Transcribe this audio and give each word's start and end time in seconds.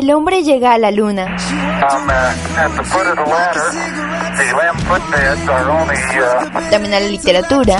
El 0.00 0.10
hombre 0.12 0.42
llega 0.42 0.72
a 0.72 0.78
la 0.78 0.90
luna. 0.90 1.36
También 6.70 6.94
a 6.94 7.00
la 7.00 7.06
literatura. 7.06 7.78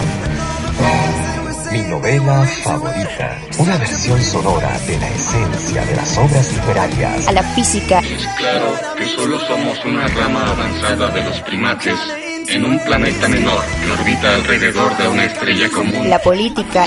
Mi 1.72 1.80
novela 1.80 2.44
favorita. 2.62 3.38
Una 3.56 3.78
versión 3.78 4.20
sonora 4.20 4.68
de 4.86 4.98
la 4.98 5.08
esencia 5.08 5.86
de 5.86 5.96
las 5.96 6.18
obras 6.18 6.52
literarias. 6.52 7.26
A 7.26 7.32
la 7.32 7.42
física. 7.42 8.00
Es 8.00 8.26
claro 8.36 8.74
que 8.98 9.06
solo 9.06 9.38
somos 9.40 9.82
una 9.86 10.06
rama 10.08 10.44
avanzada 10.50 11.08
de 11.08 11.24
los 11.24 11.40
primates 11.40 11.98
en 12.48 12.66
un 12.66 12.78
planeta 12.80 13.28
menor 13.28 13.64
que 13.82 13.92
orbita 13.92 14.34
alrededor 14.34 14.94
de 14.98 15.08
una 15.08 15.24
estrella 15.24 15.70
común. 15.70 16.10
La 16.10 16.18
política. 16.18 16.84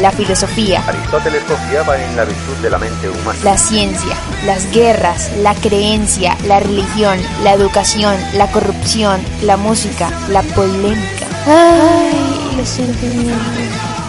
La 0.00 0.10
filosofía. 0.10 0.82
Aristóteles 0.86 1.42
confiaba 1.44 1.96
en 1.98 2.16
la 2.16 2.24
virtud 2.24 2.54
de 2.62 2.68
la 2.68 2.78
mente 2.78 3.08
humana. 3.08 3.38
La 3.42 3.56
ciencia. 3.56 4.14
Las 4.44 4.70
guerras. 4.70 5.30
La 5.38 5.54
creencia. 5.54 6.36
La 6.46 6.60
religión. 6.60 7.18
La 7.42 7.54
educación. 7.54 8.14
La 8.34 8.50
corrupción. 8.50 9.20
La 9.42 9.56
música. 9.56 10.10
La 10.28 10.42
polémica. 10.42 11.26
Ay, 11.46 12.56
los 12.58 12.68
sentimientos. 12.68 13.36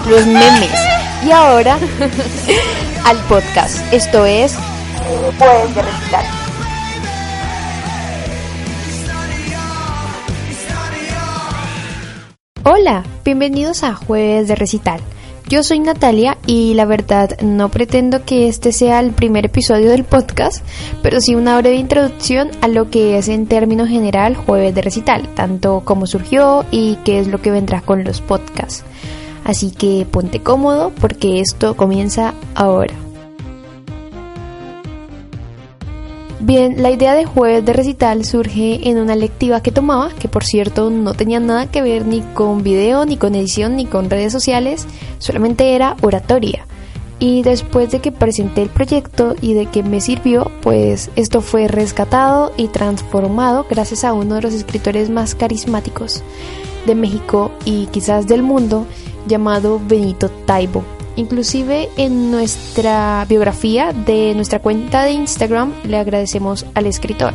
Los 0.10 0.26
memes. 0.26 0.80
Y 1.26 1.32
ahora 1.32 1.78
al 3.06 3.18
podcast. 3.30 3.82
Esto 3.94 4.26
es 4.26 4.58
Puedes 5.40 5.74
de 5.74 5.82
recitar. 5.82 6.26
Hola, 12.66 13.04
bienvenidos 13.24 13.84
a 13.84 13.96
Jueves 13.96 14.50
de 14.50 14.56
Recital. 14.56 15.00
Yo 15.50 15.64
soy 15.64 15.80
Natalia 15.80 16.38
y 16.46 16.74
la 16.74 16.84
verdad 16.84 17.40
no 17.40 17.70
pretendo 17.70 18.26
que 18.26 18.50
este 18.50 18.74
sea 18.74 19.00
el 19.00 19.12
primer 19.12 19.46
episodio 19.46 19.90
del 19.90 20.04
podcast, 20.04 20.62
pero 21.02 21.22
sí 21.22 21.36
una 21.36 21.58
breve 21.58 21.78
introducción 21.78 22.50
a 22.60 22.68
lo 22.68 22.90
que 22.90 23.18
es 23.18 23.30
en 23.30 23.48
términos 23.48 23.88
general 23.88 24.36
Jueves 24.36 24.76
de 24.76 24.82
Recital, 24.82 25.30
tanto 25.36 25.84
cómo 25.86 26.06
surgió 26.06 26.66
y 26.70 26.98
qué 27.06 27.20
es 27.20 27.30
lo 27.30 27.42
que 27.42 27.52
vendrá 27.52 27.80
con 27.80 28.04
los 28.04 28.20
podcasts. 28.20 28.84
Así 29.46 29.72
que 29.72 30.06
ponte 30.12 30.42
cómodo 30.42 30.92
porque 31.00 31.40
esto 31.40 31.78
comienza 31.78 32.34
ahora. 32.54 33.07
Bien, 36.48 36.82
la 36.82 36.92
idea 36.92 37.14
de 37.14 37.26
jueves 37.26 37.66
de 37.66 37.74
recital 37.74 38.24
surge 38.24 38.88
en 38.90 39.00
una 39.00 39.18
lectiva 39.18 39.62
que 39.62 39.74
tomaba, 39.74 40.14
que 40.18 40.30
por 40.30 40.46
cierto 40.46 40.90
no 40.90 41.14
tenía 41.14 41.42
nada 41.42 41.70
que 41.70 41.82
ver 41.82 42.08
ni 42.08 42.22
con 42.22 42.64
video, 42.64 43.06
ni 43.06 43.18
con 43.18 43.36
edición, 43.36 43.76
ni 43.76 43.86
con 43.86 44.10
redes 44.10 44.32
sociales, 44.32 44.88
solamente 45.20 45.76
era 45.76 45.98
oratoria. 46.02 46.66
Y 47.20 47.44
después 47.44 47.92
de 47.92 48.00
que 48.00 48.14
presenté 48.14 48.62
el 48.62 48.70
proyecto 48.70 49.36
y 49.42 49.56
de 49.56 49.66
que 49.66 49.84
me 49.84 50.00
sirvió, 50.00 50.50
pues 50.62 51.12
esto 51.18 51.42
fue 51.42 51.68
rescatado 51.68 52.54
y 52.56 52.70
transformado 52.70 53.66
gracias 53.70 54.06
a 54.06 54.14
uno 54.14 54.36
de 54.36 54.44
los 54.44 54.54
escritores 54.54 55.10
más 55.10 55.36
carismáticos 55.36 56.24
de 56.86 56.96
México 56.96 57.52
y 57.66 57.88
quizás 57.88 58.26
del 58.26 58.42
mundo, 58.42 58.86
llamado 59.28 59.82
Benito 59.86 60.30
Taibo. 60.30 60.86
Inclusive 61.18 61.90
en 61.98 62.32
nuestra 62.32 63.26
biografía 63.28 63.92
de 63.92 64.34
nuestra 64.36 64.60
cuenta 64.60 65.04
de 65.04 65.12
Instagram 65.12 65.74
le 65.84 65.98
agradecemos 65.98 66.66
al 66.76 66.86
escritor. 66.86 67.34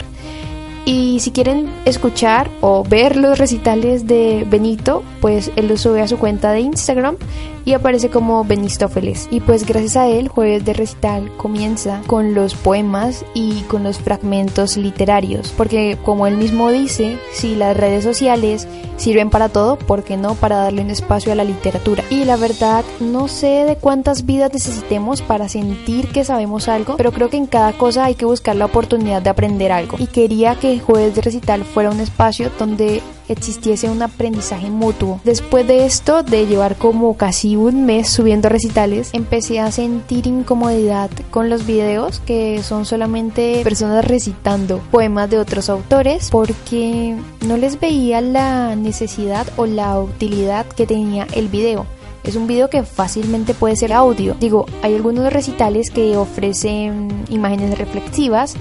Y 0.84 1.20
si 1.20 1.30
quieren 1.30 1.70
escuchar 1.84 2.50
o 2.61 2.83
ver 2.83 3.16
los 3.16 3.38
recitales 3.38 4.06
de 4.06 4.44
Benito, 4.48 5.02
pues 5.20 5.52
él 5.56 5.69
lo 5.69 5.77
sube 5.77 6.00
a 6.00 6.08
su 6.08 6.19
cuenta 6.19 6.50
de 6.52 6.61
Instagram 6.61 7.16
y 7.64 7.75
aparece 7.75 8.11
como 8.11 8.44
Benistófeles. 8.44 9.28
Y 9.30 9.41
pues 9.41 9.66
gracias 9.66 9.97
a 9.97 10.08
él, 10.08 10.28
Jueves 10.28 10.64
de 10.64 10.72
Recital 10.72 11.30
comienza 11.36 12.03
con 12.06 12.34
los 12.34 12.55
poemas 12.55 13.25
y 13.34 13.60
con 13.62 13.84
los 13.84 13.98
fragmentos 13.98 14.77
literarios. 14.77 15.53
Porque 15.56 15.98
como 16.05 16.27
él 16.27 16.36
mismo 16.36 16.70
dice, 16.70 17.19
si 17.33 17.55
las 17.55 17.77
redes 17.77 18.03
sociales 18.05 18.66
sirven 18.97 19.30
para 19.30 19.49
todo, 19.49 19.76
¿por 19.76 20.03
qué 20.03 20.16
no 20.16 20.34
para 20.34 20.56
darle 20.56 20.82
un 20.82 20.91
espacio 20.91 21.32
a 21.32 21.37
la 21.37 21.44
literatura? 21.44 22.04
Y 22.10 22.25
la 22.25 22.37
verdad, 22.37 22.84
no 23.00 23.28
sé 23.28 23.64
de 23.64 23.76
cuántas 23.76 24.26
vidas 24.26 24.53
necesitemos 24.53 25.22
para 25.22 25.49
sentir 25.49 26.09
que 26.09 26.25
sabemos 26.25 26.69
algo, 26.69 26.97
pero 26.97 27.12
creo 27.12 27.31
que 27.31 27.37
en 27.37 27.47
cada 27.47 27.72
cosa 27.72 28.04
hay 28.04 28.14
que 28.14 28.25
buscar 28.25 28.56
la 28.56 28.64
oportunidad 28.64 29.22
de 29.22 29.31
aprender 29.31 29.72
algo. 29.72 29.97
Y 30.00 30.06
quería 30.06 30.56
que 30.56 30.72
Jueves 30.78 31.15
de 31.15 31.22
Recital 31.22 31.65
fuera 31.65 31.91
un 31.91 32.00
espacio 32.00 32.50
donde 32.59 33.03
existiese 33.28 33.91
un 33.91 34.03
aprendizaje 34.03 34.71
mutuo. 34.71 35.21
Después 35.25 35.66
de 35.66 35.87
esto, 35.87 36.22
de 36.22 36.47
llevar 36.47 36.77
como 36.77 37.16
casi 37.16 37.56
un 37.56 37.87
mes 37.87 38.09
subiendo 38.09 38.49
recitales, 38.49 39.11
empecé 39.12 39.61
a 39.61 39.72
sentir 39.72 40.27
incomodidad 40.27 41.11
con 41.31 41.49
los 41.49 41.66
videos 41.66 42.21
que 42.21 42.62
son 42.62 42.84
solamente 42.84 43.62
personas 43.65 44.05
recitando 44.05 44.78
poemas 44.91 45.31
de 45.31 45.38
otros 45.38 45.69
autores 45.69 46.28
porque 46.31 47.16
no 47.47 47.56
les 47.56 47.81
veía 47.81 48.21
la 48.21 48.77
necesidad 48.77 49.47
o 49.56 49.66
la 49.66 49.99
utilidad 49.99 50.66
que 50.66 50.87
tenía 50.87 51.27
el 51.32 51.49
video. 51.49 51.87
Es 52.25 52.37
un 52.37 52.47
video 52.47 52.71
que 52.71 52.84
fácilmente 52.84 53.53
puede 53.53 53.75
ser 53.75 53.93
audio. 53.93 54.37
Digo, 54.38 54.66
hay 54.82 54.94
algunos 54.94 55.32
recitales 55.32 55.91
que 55.91 56.16
ofrecen 56.16 57.25
imágenes 57.31 57.77
reflexivas 57.77 58.55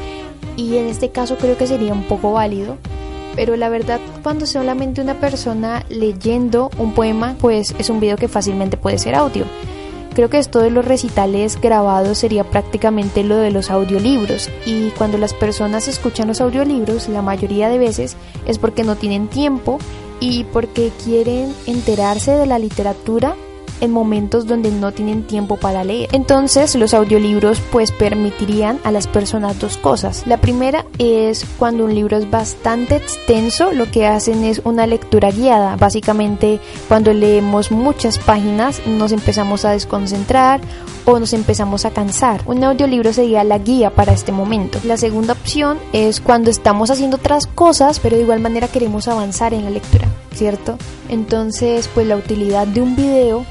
y 0.57 0.77
en 0.77 0.87
este 0.87 1.09
caso 1.09 1.37
creo 1.37 1.57
que 1.57 1.67
sería 1.67 1.93
un 1.93 2.03
poco 2.03 2.33
válido 2.33 2.77
pero 3.35 3.55
la 3.55 3.69
verdad 3.69 3.99
cuando 4.23 4.45
solamente 4.45 5.01
una 5.01 5.15
persona 5.15 5.85
leyendo 5.89 6.69
un 6.77 6.93
poema 6.93 7.35
pues 7.39 7.73
es 7.77 7.89
un 7.89 7.99
video 7.99 8.17
que 8.17 8.27
fácilmente 8.27 8.77
puede 8.77 8.97
ser 8.97 9.15
audio. 9.15 9.45
Creo 10.13 10.29
que 10.29 10.39
esto 10.39 10.59
de 10.59 10.71
los 10.71 10.83
recitales 10.83 11.59
grabados 11.61 12.17
sería 12.17 12.43
prácticamente 12.43 13.23
lo 13.23 13.37
de 13.37 13.49
los 13.49 13.71
audiolibros 13.71 14.49
y 14.65 14.89
cuando 14.89 15.17
las 15.17 15.33
personas 15.33 15.87
escuchan 15.87 16.27
los 16.27 16.41
audiolibros 16.41 17.07
la 17.07 17.21
mayoría 17.21 17.69
de 17.69 17.77
veces 17.77 18.17
es 18.45 18.57
porque 18.57 18.83
no 18.83 18.97
tienen 18.97 19.29
tiempo 19.29 19.79
y 20.19 20.43
porque 20.43 20.91
quieren 21.05 21.53
enterarse 21.65 22.31
de 22.31 22.45
la 22.45 22.59
literatura 22.59 23.35
en 23.81 23.91
momentos 23.91 24.47
donde 24.47 24.71
no 24.71 24.91
tienen 24.91 25.23
tiempo 25.23 25.57
para 25.57 25.83
leer. 25.83 26.09
Entonces 26.13 26.75
los 26.75 26.93
audiolibros 26.93 27.59
pues 27.71 27.91
permitirían 27.91 28.79
a 28.83 28.91
las 28.91 29.07
personas 29.07 29.59
dos 29.59 29.77
cosas. 29.77 30.25
La 30.25 30.37
primera 30.37 30.85
es 30.97 31.45
cuando 31.59 31.85
un 31.85 31.93
libro 31.93 32.17
es 32.17 32.29
bastante 32.29 32.95
extenso, 32.95 33.73
lo 33.73 33.89
que 33.91 34.07
hacen 34.07 34.43
es 34.43 34.61
una 34.63 34.87
lectura 34.87 35.31
guiada. 35.31 35.75
Básicamente 35.75 36.59
cuando 36.87 37.13
leemos 37.13 37.71
muchas 37.71 38.17
páginas 38.17 38.81
nos 38.87 39.11
empezamos 39.11 39.65
a 39.65 39.71
desconcentrar 39.71 40.61
o 41.05 41.19
nos 41.19 41.33
empezamos 41.33 41.85
a 41.85 41.91
cansar. 41.91 42.41
Un 42.45 42.63
audiolibro 42.63 43.13
sería 43.13 43.43
la 43.43 43.57
guía 43.57 43.91
para 43.91 44.13
este 44.13 44.31
momento. 44.31 44.79
La 44.83 44.97
segunda 44.97 45.33
opción 45.33 45.79
es 45.93 46.19
cuando 46.19 46.49
estamos 46.49 46.89
haciendo 46.89 47.17
otras 47.17 47.47
cosas, 47.47 47.99
pero 47.99 48.15
de 48.15 48.23
igual 48.23 48.39
manera 48.39 48.67
queremos 48.67 49.07
avanzar 49.07 49.53
en 49.53 49.63
la 49.63 49.69
lectura, 49.69 50.07
¿cierto? 50.33 50.77
Entonces, 51.09 51.89
pues 51.93 52.07
la 52.07 52.15
utilidad 52.15 52.67
de 52.67 52.81
un 52.81 52.95
video 52.95 53.45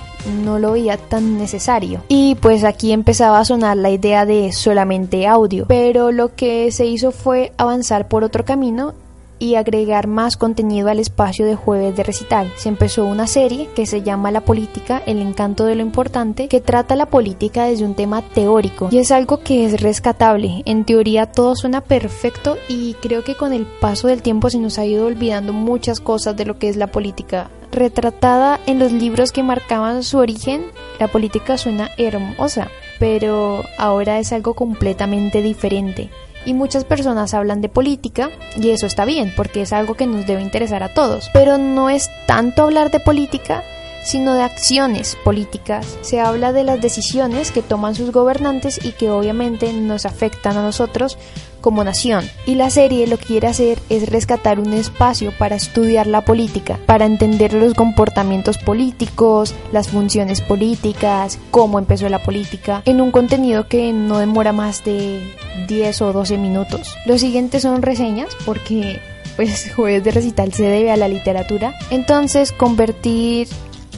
no 0.44 0.58
lo 0.58 0.72
veía 0.72 0.96
tan 0.96 1.38
necesario. 1.38 2.02
Y 2.08 2.34
pues 2.36 2.64
aquí 2.64 2.92
empezaba 2.92 3.38
a 3.38 3.44
sonar 3.44 3.76
la 3.76 3.90
idea 3.90 4.26
de 4.26 4.52
solamente 4.52 5.26
audio. 5.26 5.64
Pero 5.68 6.12
lo 6.12 6.34
que 6.34 6.70
se 6.72 6.86
hizo 6.86 7.12
fue 7.12 7.52
avanzar 7.56 8.08
por 8.08 8.24
otro 8.24 8.44
camino 8.44 8.94
y 9.40 9.56
agregar 9.56 10.06
más 10.06 10.36
contenido 10.36 10.88
al 10.88 11.00
espacio 11.00 11.44
de 11.44 11.56
jueves 11.56 11.96
de 11.96 12.04
recital. 12.04 12.52
Se 12.56 12.68
empezó 12.68 13.04
una 13.06 13.26
serie 13.26 13.68
que 13.74 13.86
se 13.86 14.02
llama 14.02 14.30
La 14.30 14.42
política, 14.42 15.02
el 15.06 15.18
encanto 15.18 15.64
de 15.64 15.74
lo 15.74 15.82
importante, 15.82 16.46
que 16.46 16.60
trata 16.60 16.94
la 16.94 17.06
política 17.06 17.64
desde 17.64 17.84
un 17.84 17.94
tema 17.96 18.22
teórico 18.22 18.88
y 18.92 18.98
es 18.98 19.10
algo 19.10 19.40
que 19.40 19.64
es 19.64 19.80
rescatable. 19.80 20.62
En 20.66 20.84
teoría 20.84 21.26
todo 21.26 21.56
suena 21.56 21.80
perfecto 21.80 22.56
y 22.68 22.94
creo 22.94 23.24
que 23.24 23.34
con 23.34 23.52
el 23.52 23.66
paso 23.66 24.06
del 24.06 24.22
tiempo 24.22 24.50
se 24.50 24.58
nos 24.58 24.78
ha 24.78 24.86
ido 24.86 25.06
olvidando 25.06 25.52
muchas 25.52 26.00
cosas 26.00 26.36
de 26.36 26.44
lo 26.44 26.58
que 26.58 26.68
es 26.68 26.76
la 26.76 26.88
política 26.88 27.50
retratada 27.72 28.60
en 28.66 28.78
los 28.78 28.92
libros 28.92 29.32
que 29.32 29.42
marcaban 29.42 30.02
su 30.02 30.18
origen, 30.18 30.66
la 30.98 31.08
política 31.08 31.56
suena 31.56 31.90
hermosa, 31.96 32.68
pero 32.98 33.64
ahora 33.78 34.18
es 34.18 34.32
algo 34.32 34.54
completamente 34.54 35.42
diferente. 35.42 36.10
Y 36.46 36.54
muchas 36.54 36.84
personas 36.84 37.34
hablan 37.34 37.60
de 37.60 37.68
política 37.68 38.30
y 38.56 38.70
eso 38.70 38.86
está 38.86 39.04
bien 39.04 39.32
porque 39.36 39.62
es 39.62 39.72
algo 39.72 39.94
que 39.94 40.06
nos 40.06 40.26
debe 40.26 40.42
interesar 40.42 40.82
a 40.82 40.94
todos. 40.94 41.28
Pero 41.32 41.58
no 41.58 41.90
es 41.90 42.10
tanto 42.26 42.62
hablar 42.62 42.90
de 42.90 43.00
política, 43.00 43.62
sino 44.02 44.34
de 44.34 44.42
acciones 44.42 45.16
políticas. 45.24 45.98
Se 46.02 46.20
habla 46.20 46.52
de 46.52 46.64
las 46.64 46.80
decisiones 46.80 47.50
que 47.50 47.62
toman 47.62 47.94
sus 47.94 48.12
gobernantes 48.12 48.84
y 48.84 48.92
que 48.92 49.10
obviamente 49.10 49.72
nos 49.72 50.06
afectan 50.06 50.56
a 50.56 50.62
nosotros 50.62 51.18
como 51.60 51.84
nación. 51.84 52.28
Y 52.46 52.54
la 52.54 52.70
serie 52.70 53.06
lo 53.06 53.18
que 53.18 53.26
quiere 53.26 53.48
hacer 53.48 53.78
es 53.88 54.08
rescatar 54.08 54.58
un 54.58 54.72
espacio 54.72 55.32
para 55.36 55.56
estudiar 55.56 56.06
la 56.06 56.24
política, 56.24 56.78
para 56.86 57.06
entender 57.06 57.52
los 57.52 57.74
comportamientos 57.74 58.58
políticos, 58.58 59.54
las 59.72 59.88
funciones 59.88 60.40
políticas, 60.40 61.38
cómo 61.50 61.78
empezó 61.78 62.08
la 62.08 62.22
política, 62.22 62.82
en 62.86 63.00
un 63.00 63.10
contenido 63.10 63.68
que 63.68 63.92
no 63.92 64.18
demora 64.18 64.52
más 64.52 64.84
de 64.84 65.20
10 65.68 66.02
o 66.02 66.12
12 66.12 66.38
minutos. 66.38 66.94
Los 67.06 67.20
siguientes 67.20 67.62
son 67.62 67.82
reseñas 67.82 68.34
porque 68.44 69.00
pues 69.36 69.72
jueves 69.76 70.04
de 70.04 70.10
recital 70.10 70.52
se 70.52 70.64
debe 70.64 70.90
a 70.90 70.96
la 70.96 71.08
literatura. 71.08 71.74
Entonces 71.90 72.52
convertir 72.52 73.48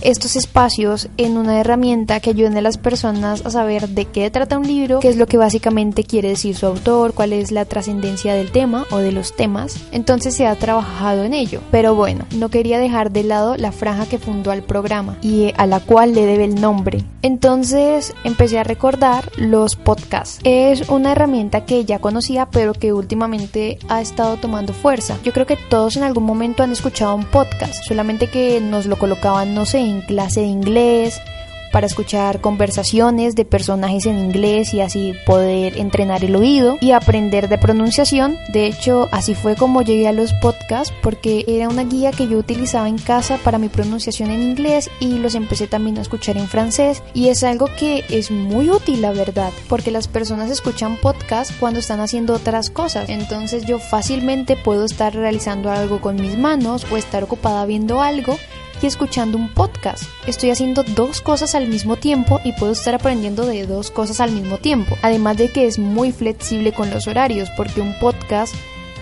estos 0.04 0.36
espacios 0.36 1.08
en 1.16 1.36
una 1.36 1.60
herramienta 1.60 2.20
que 2.20 2.30
ayuden 2.30 2.56
a 2.56 2.60
las 2.60 2.78
personas 2.78 3.44
a 3.44 3.50
saber 3.50 3.88
de 3.88 4.06
qué 4.06 4.30
trata 4.30 4.58
un 4.58 4.66
libro, 4.66 5.00
qué 5.00 5.08
es 5.08 5.16
lo 5.16 5.26
que 5.26 5.36
básicamente 5.36 6.04
quiere 6.04 6.30
decir 6.30 6.56
su 6.56 6.66
autor, 6.66 7.14
cuál 7.14 7.32
es 7.32 7.52
la 7.52 7.64
trascendencia 7.64 8.34
del 8.34 8.52
tema 8.52 8.86
o 8.90 8.98
de 8.98 9.12
los 9.12 9.34
temas. 9.34 9.76
Entonces 9.92 10.34
se 10.34 10.46
ha 10.46 10.54
trabajado 10.56 11.24
en 11.24 11.34
ello. 11.34 11.60
Pero 11.70 11.94
bueno, 11.94 12.26
no 12.34 12.48
quería 12.48 12.78
dejar 12.78 13.12
de 13.12 13.24
lado 13.24 13.56
la 13.56 13.72
franja 13.72 14.06
que 14.06 14.18
fundó 14.18 14.50
al 14.50 14.62
programa 14.62 15.18
y 15.22 15.52
a 15.56 15.66
la 15.66 15.80
cual 15.80 16.14
le 16.14 16.26
debe 16.26 16.44
el 16.44 16.60
nombre. 16.60 17.04
Entonces 17.22 18.14
empecé 18.24 18.58
a 18.58 18.64
recordar 18.64 19.30
los 19.36 19.76
podcasts. 19.76 20.40
Es 20.44 20.88
una 20.88 21.12
herramienta 21.12 21.64
que 21.64 21.84
ya 21.84 21.98
conocía 21.98 22.46
pero 22.50 22.72
que 22.74 22.92
últimamente 22.92 23.78
ha 23.88 24.00
estado 24.00 24.36
tomando 24.36 24.72
fuerza. 24.72 25.18
Yo 25.22 25.32
creo 25.32 25.46
que 25.46 25.56
todos 25.56 25.96
en 25.96 26.02
algún 26.02 26.24
momento 26.24 26.62
han 26.62 26.72
escuchado 26.72 27.14
un 27.14 27.24
podcast, 27.24 27.84
solamente 27.84 28.28
que 28.28 28.60
nos 28.60 28.86
lo 28.86 28.98
colocaban, 28.98 29.54
no 29.54 29.66
sé, 29.66 29.80
en 29.92 30.00
clase 30.02 30.40
de 30.40 30.46
inglés 30.46 31.20
para 31.72 31.86
escuchar 31.86 32.40
conversaciones 32.40 33.34
de 33.34 33.44
personajes 33.44 34.06
en 34.06 34.18
inglés 34.18 34.72
y 34.74 34.80
así 34.80 35.14
poder 35.26 35.78
entrenar 35.78 36.22
el 36.22 36.36
oído 36.36 36.76
y 36.80 36.92
aprender 36.92 37.48
de 37.48 37.58
pronunciación. 37.58 38.38
De 38.52 38.66
hecho, 38.66 39.08
así 39.10 39.34
fue 39.34 39.56
como 39.56 39.82
llegué 39.82 40.06
a 40.06 40.12
los 40.12 40.34
podcasts 40.34 40.94
porque 41.02 41.44
era 41.48 41.68
una 41.68 41.84
guía 41.84 42.12
que 42.12 42.28
yo 42.28 42.38
utilizaba 42.38 42.88
en 42.88 42.98
casa 42.98 43.38
para 43.42 43.58
mi 43.58 43.68
pronunciación 43.68 44.30
en 44.30 44.42
inglés 44.42 44.90
y 45.00 45.18
los 45.18 45.34
empecé 45.34 45.66
también 45.66 45.98
a 45.98 46.02
escuchar 46.02 46.36
en 46.36 46.46
francés 46.46 47.02
y 47.14 47.28
es 47.28 47.42
algo 47.42 47.68
que 47.78 48.04
es 48.10 48.30
muy 48.30 48.68
útil 48.68 49.00
la 49.00 49.12
verdad 49.12 49.50
porque 49.68 49.90
las 49.90 50.06
personas 50.06 50.50
escuchan 50.50 50.98
podcasts 50.98 51.54
cuando 51.58 51.80
están 51.80 52.00
haciendo 52.00 52.34
otras 52.34 52.68
cosas. 52.68 53.08
Entonces 53.08 53.64
yo 53.64 53.78
fácilmente 53.78 54.56
puedo 54.56 54.84
estar 54.84 55.14
realizando 55.14 55.70
algo 55.70 56.00
con 56.02 56.16
mis 56.16 56.36
manos 56.36 56.86
o 56.92 56.98
estar 56.98 57.24
ocupada 57.24 57.64
viendo 57.64 58.02
algo 58.02 58.36
escuchando 58.88 59.38
un 59.38 59.48
podcast. 59.48 60.04
Estoy 60.26 60.50
haciendo 60.50 60.82
dos 60.82 61.20
cosas 61.20 61.54
al 61.54 61.68
mismo 61.68 61.96
tiempo 61.96 62.40
y 62.44 62.52
puedo 62.52 62.72
estar 62.72 62.94
aprendiendo 62.94 63.46
de 63.46 63.66
dos 63.66 63.90
cosas 63.90 64.20
al 64.20 64.32
mismo 64.32 64.58
tiempo. 64.58 64.96
Además 65.02 65.36
de 65.36 65.48
que 65.48 65.66
es 65.66 65.78
muy 65.78 66.12
flexible 66.12 66.72
con 66.72 66.90
los 66.90 67.06
horarios 67.06 67.48
porque 67.56 67.80
un 67.80 67.98
podcast 67.98 68.54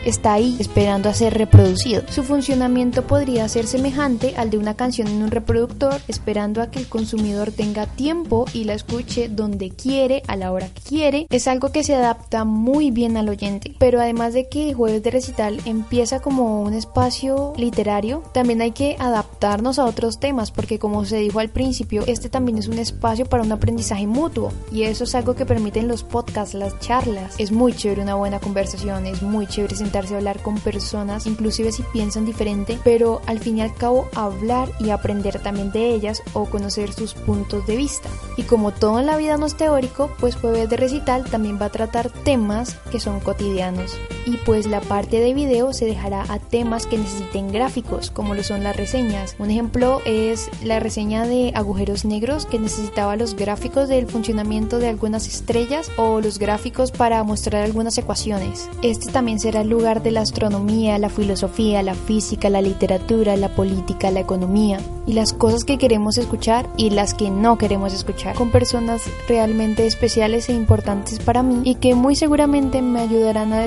está 0.04 0.34
ahí 0.34 0.56
esperando 0.58 1.08
a 1.08 1.14
ser 1.14 1.34
reproducido. 1.34 2.02
Su 2.08 2.22
funcionamiento 2.22 3.06
podría 3.06 3.48
ser 3.48 3.66
semejante 3.66 4.34
al 4.36 4.50
de 4.50 4.58
una 4.58 4.74
canción 4.74 5.08
en 5.08 5.22
un 5.22 5.30
reproductor, 5.30 6.00
esperando 6.08 6.62
a 6.62 6.70
que 6.70 6.78
el 6.78 6.88
consumidor 6.88 7.50
tenga 7.52 7.86
tiempo 7.86 8.46
y 8.52 8.64
la 8.64 8.74
escuche 8.74 9.28
donde 9.28 9.70
quiere, 9.70 10.22
a 10.26 10.36
la 10.36 10.52
hora 10.52 10.68
que 10.68 10.80
quiere. 10.80 11.26
Es 11.30 11.48
algo 11.48 11.72
que 11.72 11.84
se 11.84 11.94
adapta 11.94 12.44
muy 12.44 12.90
bien 12.90 13.16
al 13.16 13.28
oyente. 13.28 13.74
Pero 13.78 14.00
además 14.00 14.34
de 14.34 14.48
que 14.48 14.74
Jueves 14.74 15.02
de 15.02 15.10
Recital 15.10 15.60
empieza 15.64 16.20
como 16.20 16.62
un 16.62 16.74
espacio 16.74 17.52
literario, 17.56 18.22
también 18.32 18.62
hay 18.62 18.72
que 18.72 18.96
adaptarnos 18.98 19.78
a 19.78 19.84
otros 19.84 20.18
temas, 20.20 20.50
porque 20.50 20.78
como 20.78 21.04
se 21.04 21.16
dijo 21.16 21.40
al 21.40 21.50
principio, 21.50 22.04
este 22.06 22.28
también 22.28 22.58
es 22.58 22.68
un 22.68 22.78
espacio 22.78 23.26
para 23.26 23.42
un 23.42 23.52
aprendizaje 23.52 24.06
mutuo. 24.06 24.52
Y 24.72 24.82
eso 24.82 25.04
es 25.04 25.14
algo 25.14 25.34
que 25.34 25.46
permiten 25.46 25.88
los 25.88 26.02
podcasts, 26.02 26.54
las 26.54 26.78
charlas. 26.80 27.34
Es 27.38 27.52
muy 27.52 27.72
chévere 27.72 28.02
una 28.02 28.14
buena 28.14 28.40
conversación, 28.40 29.06
es 29.06 29.22
muy 29.22 29.46
chévere 29.46 29.76
a 29.98 30.16
hablar 30.16 30.42
con 30.42 30.58
personas, 30.58 31.26
inclusive 31.26 31.72
si 31.72 31.82
piensan 31.82 32.24
diferente, 32.24 32.78
pero 32.84 33.20
al 33.26 33.38
fin 33.38 33.58
y 33.58 33.62
al 33.62 33.74
cabo 33.74 34.08
hablar 34.14 34.70
y 34.78 34.90
aprender 34.90 35.40
también 35.40 35.72
de 35.72 35.90
ellas 35.90 36.22
o 36.32 36.46
conocer 36.46 36.92
sus 36.92 37.14
puntos 37.14 37.66
de 37.66 37.76
vista. 37.76 38.08
Y 38.36 38.44
como 38.44 38.72
todo 38.72 39.00
en 39.00 39.06
la 39.06 39.16
vida 39.16 39.36
no 39.36 39.46
es 39.46 39.56
teórico, 39.56 40.10
pues 40.20 40.36
Jueves 40.36 40.68
de 40.70 40.76
Recital 40.76 41.24
también 41.24 41.58
va 41.60 41.66
a 41.66 41.70
tratar 41.70 42.10
temas 42.10 42.76
que 42.90 43.00
son 43.00 43.20
cotidianos. 43.20 43.96
Y 44.26 44.36
pues 44.38 44.66
la 44.66 44.80
parte 44.80 45.20
de 45.20 45.34
video 45.34 45.72
se 45.72 45.86
dejará 45.86 46.24
a 46.28 46.38
temas 46.38 46.86
que 46.86 46.98
necesiten 46.98 47.52
gráficos, 47.52 48.10
como 48.10 48.34
lo 48.34 48.42
son 48.42 48.62
las 48.62 48.76
reseñas. 48.76 49.36
Un 49.38 49.50
ejemplo 49.50 50.00
es 50.04 50.50
la 50.62 50.80
reseña 50.80 51.26
de 51.26 51.52
agujeros 51.54 52.04
negros 52.04 52.46
que 52.46 52.58
necesitaba 52.58 53.16
los 53.16 53.34
gráficos 53.34 53.88
del 53.88 54.06
funcionamiento 54.06 54.78
de 54.78 54.88
algunas 54.88 55.26
estrellas 55.26 55.90
o 55.96 56.20
los 56.20 56.38
gráficos 56.38 56.90
para 56.92 57.22
mostrar 57.24 57.62
algunas 57.62 57.96
ecuaciones. 57.98 58.68
Este 58.82 59.10
también 59.10 59.40
será 59.40 59.62
el 59.62 59.68
lugar 59.68 60.02
de 60.02 60.10
la 60.10 60.20
astronomía, 60.20 60.98
la 60.98 61.08
filosofía, 61.08 61.82
la 61.82 61.94
física, 61.94 62.50
la 62.50 62.62
literatura, 62.62 63.36
la 63.36 63.48
política, 63.54 64.10
la 64.10 64.20
economía 64.20 64.78
y 65.06 65.14
las 65.14 65.32
cosas 65.32 65.64
que 65.64 65.78
queremos 65.78 66.18
escuchar 66.18 66.68
y 66.76 66.90
las 66.90 67.14
que 67.14 67.30
no 67.30 67.58
queremos 67.58 67.92
escuchar 67.92 68.34
con 68.34 68.50
personas 68.50 69.02
realmente 69.28 69.86
especiales 69.86 70.48
e 70.48 70.52
importantes 70.52 71.18
para 71.18 71.42
mí 71.42 71.60
y 71.64 71.76
que 71.76 71.94
muy 71.94 72.16
seguramente 72.16 72.82
me 72.82 73.00
ayudarán 73.00 73.52
a 73.52 73.58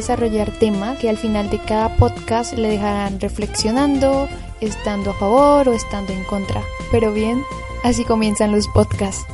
desarrollar 0.43 0.59
temas 0.59 0.97
que 0.99 1.09
al 1.09 1.17
final 1.17 1.49
de 1.49 1.59
cada 1.59 1.95
podcast 1.97 2.53
le 2.53 2.69
dejarán 2.69 3.19
reflexionando, 3.19 4.27
estando 4.61 5.11
a 5.11 5.13
favor 5.13 5.69
o 5.69 5.73
estando 5.73 6.13
en 6.13 6.23
contra. 6.25 6.61
Pero 6.91 7.13
bien, 7.13 7.43
así 7.83 8.03
comienzan 8.03 8.51
los 8.51 8.67
podcasts. 8.67 9.25